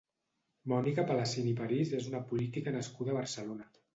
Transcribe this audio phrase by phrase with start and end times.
[0.71, 3.71] Mònica Palacín i París és una política nascuda a Barcelona.